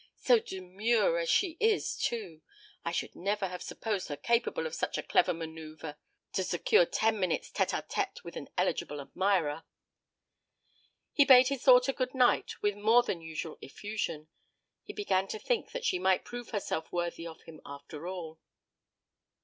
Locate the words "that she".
15.71-15.99